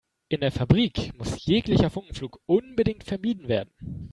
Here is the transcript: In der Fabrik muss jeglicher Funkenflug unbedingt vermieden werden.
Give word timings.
In 0.29 0.39
der 0.39 0.51
Fabrik 0.51 1.15
muss 1.19 1.45
jeglicher 1.45 1.91
Funkenflug 1.91 2.41
unbedingt 2.47 3.03
vermieden 3.03 3.47
werden. 3.47 4.09